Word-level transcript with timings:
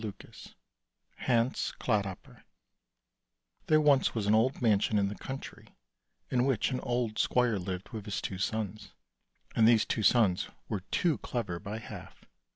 B|il&i 0.01 0.53
HANS* 1.25 1.73
CLODHOPPER' 1.77 2.43
THERE 3.67 3.81
was 3.81 4.11
once 4.15 4.25
an 4.25 4.33
old 4.33 4.59
mansion 4.59 4.97
in 4.97 5.09
the 5.09 5.13
country, 5.15 5.67
in 6.31 6.43
which 6.43 6.71
an 6.71 6.79
old 6.79 7.19
squire 7.19 7.59
lived 7.59 7.89
with 7.89 8.05
his 8.05 8.19
two 8.19 8.39
sons, 8.39 8.93
and 9.55 9.67
these 9.67 9.85
two 9.85 10.01
sons 10.01 10.47
were 10.67 10.81
too 10.91 11.19
clever 11.19 11.59
by 11.59 11.77
half. 11.77 12.25